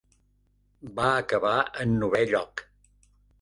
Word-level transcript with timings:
Va 0.99 1.09
acabar 1.17 1.53
en 1.85 1.93
novè 2.05 2.23
lloc. 2.33 2.65